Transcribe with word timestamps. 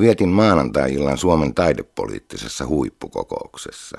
Vietin 0.00 0.28
maanantai-illan 0.28 1.18
Suomen 1.18 1.54
taidepoliittisessa 1.54 2.66
huippukokouksessa. 2.66 3.98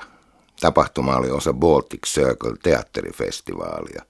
Tapahtuma 0.60 1.16
oli 1.16 1.30
osa 1.30 1.52
Baltic 1.52 2.06
Circle 2.06 2.54
teatterifestivaalia. 2.62 4.02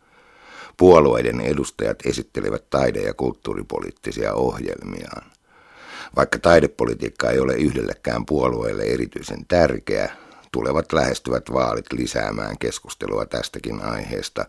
Puolueiden 0.76 1.40
edustajat 1.40 1.98
esittelivät 2.06 2.70
taide- 2.70 3.02
ja 3.02 3.14
kulttuuripoliittisia 3.14 4.34
ohjelmiaan. 4.34 5.30
Vaikka 6.16 6.38
taidepolitiikka 6.38 7.30
ei 7.30 7.38
ole 7.38 7.54
yhdellekään 7.54 8.26
puolueelle 8.26 8.82
erityisen 8.82 9.46
tärkeä, 9.46 10.12
tulevat 10.52 10.92
lähestyvät 10.92 11.44
vaalit 11.52 11.92
lisäämään 11.92 12.58
keskustelua 12.58 13.26
tästäkin 13.26 13.82
aiheesta, 13.82 14.44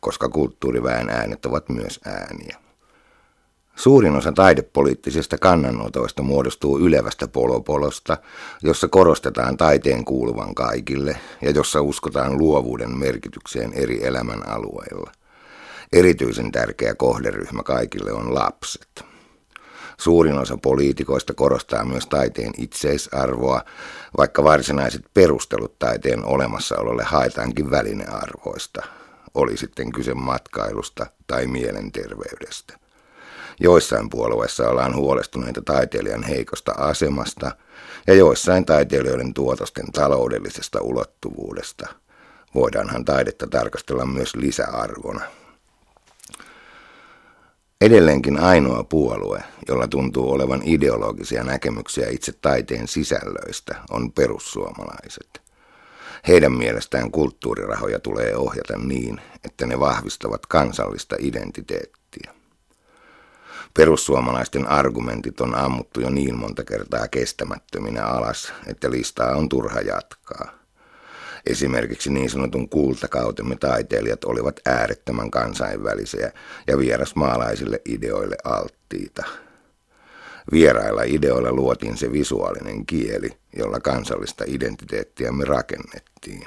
koska 0.00 0.28
kulttuuriväen 0.28 1.08
äänet 1.08 1.46
ovat 1.46 1.68
myös 1.68 2.00
ääniä. 2.04 2.71
Suurin 3.76 4.14
osa 4.16 4.32
taidepoliittisista 4.32 5.38
kannanotoista 5.38 6.22
muodostuu 6.22 6.78
ylevästä 6.78 7.28
polopolosta, 7.28 8.16
jossa 8.62 8.88
korostetaan 8.88 9.56
taiteen 9.56 10.04
kuuluvan 10.04 10.54
kaikille 10.54 11.16
ja 11.42 11.50
jossa 11.50 11.82
uskotaan 11.82 12.38
luovuuden 12.38 12.98
merkitykseen 12.98 13.72
eri 13.72 14.06
elämän 14.06 14.48
alueilla. 14.48 15.12
Erityisen 15.92 16.52
tärkeä 16.52 16.94
kohderyhmä 16.94 17.62
kaikille 17.62 18.12
on 18.12 18.34
lapset. 18.34 19.04
Suurin 19.98 20.38
osa 20.38 20.56
poliitikoista 20.56 21.34
korostaa 21.34 21.84
myös 21.84 22.06
taiteen 22.06 22.52
itseisarvoa, 22.58 23.62
vaikka 24.16 24.44
varsinaiset 24.44 25.02
perustelut 25.14 25.78
taiteen 25.78 26.24
olemassaololle 26.24 27.04
haetaankin 27.04 27.70
välinearvoista, 27.70 28.82
oli 29.34 29.56
sitten 29.56 29.92
kyse 29.92 30.14
matkailusta 30.14 31.06
tai 31.26 31.46
mielenterveydestä. 31.46 32.81
Joissain 33.60 34.10
puolueissa 34.10 34.68
ollaan 34.68 34.96
huolestuneita 34.96 35.62
taiteilijan 35.64 36.22
heikosta 36.22 36.72
asemasta 36.72 37.52
ja 38.06 38.14
joissain 38.14 38.64
taiteilijoiden 38.64 39.34
tuotosten 39.34 39.92
taloudellisesta 39.92 40.80
ulottuvuudesta. 40.80 41.86
Voidaanhan 42.54 43.04
taidetta 43.04 43.46
tarkastella 43.46 44.06
myös 44.06 44.34
lisäarvona. 44.34 45.20
Edelleenkin 47.80 48.40
ainoa 48.40 48.84
puolue, 48.84 49.42
jolla 49.68 49.88
tuntuu 49.88 50.32
olevan 50.32 50.60
ideologisia 50.64 51.44
näkemyksiä 51.44 52.08
itse 52.10 52.32
taiteen 52.32 52.88
sisällöistä, 52.88 53.76
on 53.90 54.12
perussuomalaiset. 54.12 55.42
Heidän 56.28 56.52
mielestään 56.52 57.10
kulttuurirahoja 57.10 58.00
tulee 58.00 58.36
ohjata 58.36 58.76
niin, 58.78 59.20
että 59.44 59.66
ne 59.66 59.80
vahvistavat 59.80 60.46
kansallista 60.46 61.16
identiteettiä. 61.18 62.01
Perussuomalaisten 63.74 64.66
argumentit 64.66 65.40
on 65.40 65.54
ammuttu 65.54 66.00
jo 66.00 66.10
niin 66.10 66.36
monta 66.36 66.64
kertaa 66.64 67.08
kestämättöminä 67.08 68.04
alas, 68.04 68.52
että 68.66 68.90
listaa 68.90 69.36
on 69.36 69.48
turha 69.48 69.80
jatkaa. 69.80 70.52
Esimerkiksi 71.46 72.10
niin 72.10 72.30
sanotun 72.30 72.68
kultakautemme 72.68 73.56
taiteilijat 73.56 74.24
olivat 74.24 74.60
äärettömän 74.66 75.30
kansainvälisiä 75.30 76.32
ja 76.66 76.78
vierasmaalaisille 76.78 77.80
ideoille 77.84 78.36
alttiita. 78.44 79.24
Vierailla 80.52 81.02
ideoilla 81.02 81.52
luotiin 81.52 81.96
se 81.96 82.12
visuaalinen 82.12 82.86
kieli, 82.86 83.30
jolla 83.56 83.80
kansallista 83.80 84.44
identiteettiämme 84.46 85.44
rakennettiin. 85.44 86.46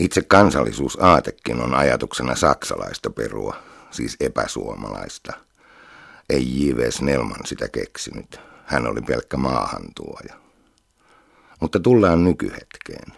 Itse 0.00 0.22
kansallisuusaatekin 0.22 1.60
on 1.60 1.74
ajatuksena 1.74 2.34
saksalaista 2.34 3.10
perua, 3.10 3.56
siis 3.90 4.16
epäsuomalaista. 4.20 5.47
Ei 6.28 6.68
J.V. 6.68 6.90
Snellman 6.90 7.46
sitä 7.46 7.68
keksinyt. 7.68 8.40
Hän 8.64 8.86
oli 8.86 9.00
pelkkä 9.02 9.36
maahantuoja. 9.36 10.34
Mutta 11.60 11.80
tullaan 11.80 12.24
nykyhetkeen 12.24 13.12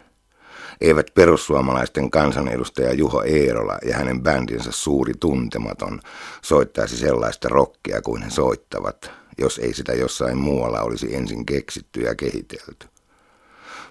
eivät 0.80 1.06
perussuomalaisten 1.14 2.10
kansanedustaja 2.10 2.92
Juho 2.92 3.22
Eerola 3.22 3.78
ja 3.84 3.96
hänen 3.96 4.22
bändinsä 4.22 4.72
suuri 4.72 5.14
tuntematon 5.20 6.00
soittaisi 6.42 6.96
sellaista 6.96 7.48
rokkia 7.48 8.02
kuin 8.02 8.22
he 8.22 8.30
soittavat, 8.30 9.10
jos 9.38 9.58
ei 9.58 9.74
sitä 9.74 9.92
jossain 9.92 10.38
muualla 10.38 10.80
olisi 10.80 11.16
ensin 11.16 11.46
keksitty 11.46 12.00
ja 12.00 12.14
kehitelty. 12.14 12.86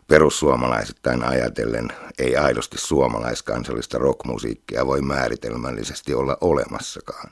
Perussuomalaisittain 0.08 1.24
ajatellen 1.24 1.88
ei 2.20 2.38
aidosti 2.38 2.78
suomalaiskansallista 2.78 3.98
rockmusiikkia 3.98 4.88
voi 4.88 5.02
määritelmällisesti 5.02 6.14
olla 6.14 6.38
olemassakaan, 6.42 7.32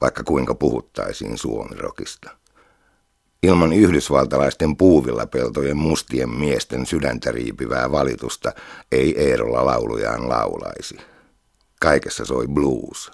vaikka 0.00 0.24
kuinka 0.24 0.54
puhuttaisiin 0.54 1.38
suomirokista. 1.38 2.30
Ilman 3.42 3.72
yhdysvaltalaisten 3.72 4.76
puuvillapeltojen 4.76 5.76
mustien 5.76 6.30
miesten 6.30 6.86
sydäntä 6.86 7.32
riipivää 7.32 7.92
valitusta 7.92 8.52
ei 8.92 9.30
Eerola 9.30 9.66
laulujaan 9.66 10.28
laulaisi. 10.28 10.96
Kaikessa 11.80 12.24
soi 12.24 12.48
blues, 12.48 13.10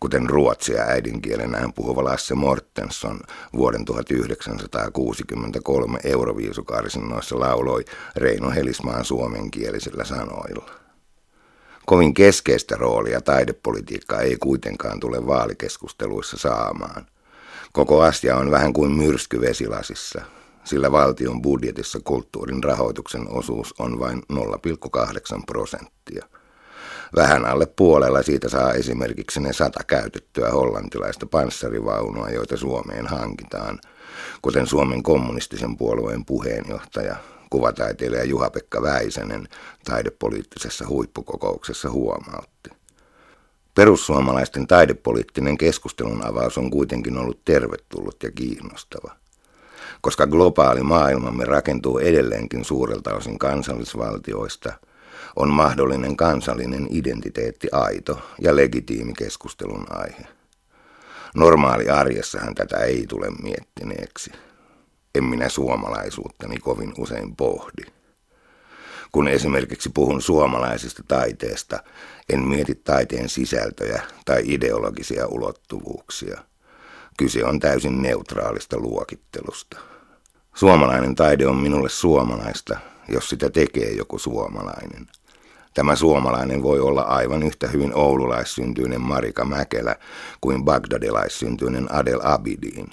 kuten 0.00 0.30
ruotsia 0.30 0.82
äidinkielenään 0.82 1.72
puhuva 1.72 2.04
Lasse 2.04 2.34
Mortensson 2.34 3.20
vuoden 3.56 3.84
1963 3.84 5.98
Euroviisukarsinnoissa 6.04 7.40
lauloi 7.40 7.84
Reino 8.16 8.50
Helismaan 8.50 9.04
suomenkielisillä 9.04 10.04
sanoilla. 10.04 10.87
Kovin 11.88 12.14
keskeistä 12.14 12.76
roolia 12.76 13.20
taidepolitiikka 13.20 14.20
ei 14.20 14.36
kuitenkaan 14.36 15.00
tule 15.00 15.26
vaalikeskusteluissa 15.26 16.36
saamaan– 16.36 17.06
Koko 17.72 18.02
asia 18.02 18.36
on 18.36 18.50
vähän 18.50 18.72
kuin 18.72 18.92
myrsky 18.92 19.40
vesilasissa, 19.40 20.22
sillä 20.64 20.92
valtion 20.92 21.42
budjetissa 21.42 22.00
kulttuurin 22.04 22.64
rahoituksen 22.64 23.28
osuus 23.28 23.74
on 23.78 23.98
vain 23.98 24.22
0,8 24.32 25.42
prosenttia. 25.46 26.26
Vähän 27.16 27.44
alle 27.44 27.66
puolella 27.66 28.22
siitä 28.22 28.48
saa 28.48 28.72
esimerkiksi 28.72 29.40
ne 29.40 29.52
sata 29.52 29.84
käytettyä 29.84 30.50
hollantilaista 30.50 31.26
panssarivaunua, 31.26 32.30
joita 32.30 32.56
Suomeen 32.56 33.06
hankitaan, 33.06 33.78
kuten 34.42 34.66
Suomen 34.66 35.02
kommunistisen 35.02 35.76
puolueen 35.76 36.24
puheenjohtaja, 36.24 37.16
kuvataiteilija 37.50 38.24
Juha-Pekka 38.24 38.82
Väisänen 38.82 39.48
taidepoliittisessa 39.84 40.88
huippukokouksessa 40.88 41.90
huomautti. 41.90 42.70
Perussuomalaisten 43.74 44.66
taidepoliittinen 44.66 45.58
keskustelun 45.58 46.26
avaus 46.26 46.58
on 46.58 46.70
kuitenkin 46.70 47.18
ollut 47.18 47.44
tervetullut 47.44 48.22
ja 48.22 48.30
kiinnostava. 48.30 49.16
Koska 50.00 50.26
globaali 50.26 50.82
maailmamme 50.82 51.44
rakentuu 51.44 51.98
edelleenkin 51.98 52.64
suurelta 52.64 53.14
osin 53.14 53.38
kansallisvaltioista, 53.38 54.72
on 55.36 55.50
mahdollinen 55.50 56.16
kansallinen 56.16 56.86
identiteetti 56.90 57.68
aito 57.72 58.20
ja 58.40 58.56
legitiimi 58.56 59.12
keskustelun 59.12 59.86
aihe. 59.90 60.26
Normaali 61.34 61.88
arjessahan 61.88 62.54
tätä 62.54 62.76
ei 62.76 63.06
tule 63.08 63.30
miettineeksi. 63.42 64.32
En 65.18 65.24
minä 65.24 65.48
suomalaisuuttani 65.48 66.58
kovin 66.58 66.92
usein 66.98 67.36
pohdi. 67.36 67.82
Kun 69.12 69.28
esimerkiksi 69.28 69.90
puhun 69.94 70.22
suomalaisesta 70.22 71.02
taiteesta, 71.08 71.78
en 72.32 72.40
mieti 72.40 72.74
taiteen 72.74 73.28
sisältöjä 73.28 74.02
tai 74.24 74.42
ideologisia 74.44 75.26
ulottuvuuksia. 75.26 76.40
Kyse 77.16 77.44
on 77.44 77.60
täysin 77.60 78.02
neutraalista 78.02 78.78
luokittelusta. 78.78 79.78
Suomalainen 80.54 81.14
taide 81.14 81.46
on 81.46 81.56
minulle 81.56 81.88
suomalaista, 81.88 82.78
jos 83.08 83.28
sitä 83.28 83.50
tekee 83.50 83.90
joku 83.90 84.18
suomalainen. 84.18 85.06
Tämä 85.74 85.96
suomalainen 85.96 86.62
voi 86.62 86.80
olla 86.80 87.02
aivan 87.02 87.42
yhtä 87.42 87.68
hyvin 87.68 87.94
oululaissyntyinen 87.94 89.00
Marika 89.00 89.44
Mäkelä 89.44 89.96
kuin 90.40 90.64
bagdadilaissyntyinen 90.64 91.94
Adel 91.94 92.20
Abidin, 92.22 92.90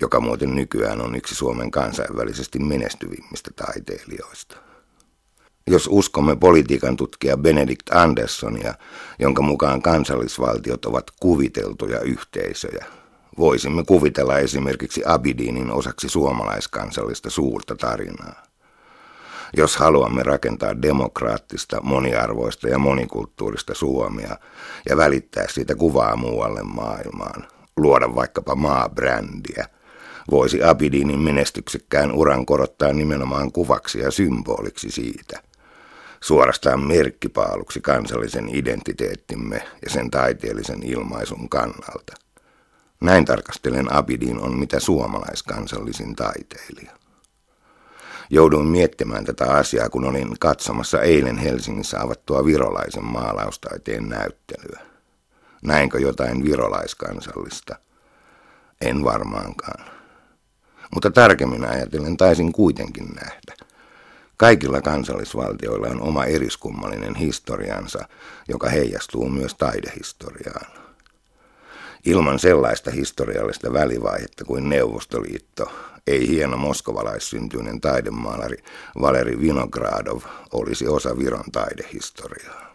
joka 0.00 0.20
muuten 0.20 0.54
nykyään 0.54 1.00
on 1.00 1.14
yksi 1.14 1.34
Suomen 1.34 1.70
kansainvälisesti 1.70 2.58
menestyvimmistä 2.58 3.50
taiteilijoista. 3.56 4.56
Jos 5.66 5.88
uskomme 5.90 6.36
politiikan 6.36 6.96
tutkija 6.96 7.36
Benedict 7.36 7.92
Andersonia, 7.92 8.74
jonka 9.18 9.42
mukaan 9.42 9.82
kansallisvaltiot 9.82 10.84
ovat 10.84 11.10
kuviteltuja 11.20 12.00
yhteisöjä, 12.00 12.84
voisimme 13.38 13.84
kuvitella 13.84 14.38
esimerkiksi 14.38 15.02
Abidinin 15.06 15.70
osaksi 15.70 16.08
suomalaiskansallista 16.08 17.30
suurta 17.30 17.76
tarinaa. 17.76 18.42
Jos 19.56 19.76
haluamme 19.76 20.22
rakentaa 20.22 20.82
demokraattista, 20.82 21.80
moniarvoista 21.82 22.68
ja 22.68 22.78
monikulttuurista 22.78 23.74
Suomea 23.74 24.36
ja 24.88 24.96
välittää 24.96 25.44
siitä 25.48 25.74
kuvaa 25.74 26.16
muualle 26.16 26.62
maailmaan, 26.62 27.48
luoda 27.76 28.14
vaikkapa 28.14 28.54
maabrändiä, 28.54 29.66
voisi 30.30 30.62
Abidinin 30.62 31.20
menestyksekkään 31.20 32.12
uran 32.12 32.46
korottaa 32.46 32.92
nimenomaan 32.92 33.52
kuvaksi 33.52 33.98
ja 33.98 34.10
symboliksi 34.10 34.90
siitä– 34.90 35.40
suorastaan 36.24 36.80
merkkipaaluksi 36.80 37.80
kansallisen 37.80 38.48
identiteettimme 38.54 39.62
ja 39.84 39.90
sen 39.90 40.10
taiteellisen 40.10 40.82
ilmaisun 40.82 41.48
kannalta. 41.48 42.14
Näin 43.00 43.24
tarkastelen 43.24 43.92
Abidin 43.92 44.40
on 44.40 44.58
mitä 44.58 44.80
suomalaiskansallisin 44.80 46.16
taiteilija. 46.16 46.92
Jouduin 48.30 48.66
miettimään 48.66 49.24
tätä 49.24 49.44
asiaa, 49.44 49.88
kun 49.88 50.04
olin 50.04 50.36
katsomassa 50.40 51.02
eilen 51.02 51.38
Helsingissä 51.38 52.00
avattua 52.00 52.44
virolaisen 52.44 53.04
maalaustaiteen 53.04 54.08
näyttelyä. 54.08 54.80
Näinkö 55.64 55.98
jotain 55.98 56.44
virolaiskansallista? 56.44 57.76
En 58.80 59.04
varmaankaan. 59.04 59.93
Mutta 60.94 61.10
tarkemmin 61.10 61.64
ajatellen 61.64 62.16
taisin 62.16 62.52
kuitenkin 62.52 63.06
nähdä. 63.08 63.66
Kaikilla 64.36 64.80
kansallisvaltioilla 64.80 65.88
on 65.88 66.00
oma 66.00 66.24
eriskummallinen 66.24 67.14
historiansa, 67.14 68.08
joka 68.48 68.68
heijastuu 68.68 69.28
myös 69.28 69.54
taidehistoriaan. 69.54 70.66
Ilman 72.04 72.38
sellaista 72.38 72.90
historiallista 72.90 73.72
välivaihetta 73.72 74.44
kuin 74.44 74.68
Neuvostoliitto, 74.68 75.72
ei 76.06 76.28
hieno 76.28 76.56
moskovalaissyntyinen 76.56 77.80
taidemaalari 77.80 78.56
Valeri 79.00 79.40
Vinogradov 79.40 80.20
olisi 80.52 80.88
osa 80.88 81.18
Viron 81.18 81.50
taidehistoriaa. 81.52 82.73